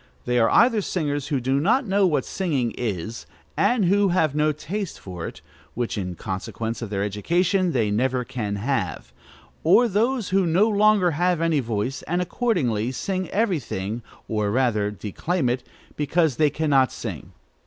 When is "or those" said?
9.63-10.29